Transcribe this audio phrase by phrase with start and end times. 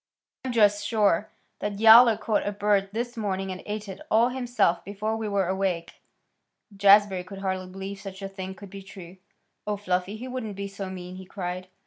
[0.43, 1.29] I'm just sure
[1.61, 6.01] Yowler caught a bird this morning and ate it all himself before we were awake."
[6.75, 9.17] Jazbury could hardly believe such a thing could be true.
[9.67, 10.17] "Oh, Fluffy!
[10.17, 11.67] He wouldn't be so mean!" he cried.